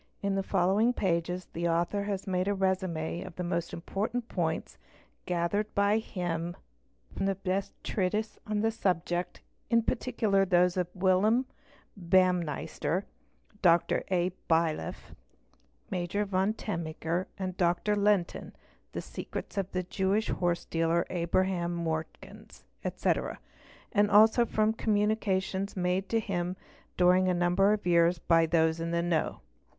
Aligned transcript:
'In 0.23 0.33
the 0.33 0.41
following 0.41 0.93
pages 0.93 1.45
the 1.53 1.69
author 1.69 2.05
has 2.05 2.25
made 2.25 2.47
a 2.47 2.55
resumé 2.55 3.23
of 3.23 3.35
the 3.35 3.43
most" 3.43 3.71
important 3.71 4.27
points, 4.29 4.79
gathered 5.27 5.75
by 5.75 5.99
him 5.99 6.55
from 7.15 7.27
the 7.27 7.35
best 7.35 7.71
treatises 7.83 8.39
on 8.47 8.61
the 8.61 8.71
subject, 8.71 9.41
'im 9.69 9.83
particular 9.83 10.43
those 10.43 10.75
of 10.75 10.87
Wilhelm 10.95 11.45
Baumeister 11.95 13.03
(Dr. 13.61 14.03
A. 14.09 14.31
Rueff), 14.49 15.13
Major 15.91 16.25
von 16.25 16.55
Tenneker 16.55 17.27
and 17.37 17.55
Dr. 17.55 17.95
Lentin 17.95 18.53
("'The 18.93 19.01
secrets 19.01 19.55
of 19.55 19.71
the 19.71 19.83
Jewish 19.83 20.31
Horsedealer 20.31 21.05
Abraham 21.11 21.75
Mortgens"', 21.75 22.63
etc.,) 22.83 23.37
and 23.91 24.09
also 24.09 24.47
from 24.47 24.73
communications 24.73 25.77
made 25.77 26.09
to 26.09 26.19
him) 26.19 26.55
during 26.97 27.27
a 27.27 27.35
number 27.35 27.71
of 27.71 27.85
years 27.85 28.17
by 28.17 28.47
those 28.47 28.79
in 28.79 28.89
the 28.89 29.03
know. 29.03 29.41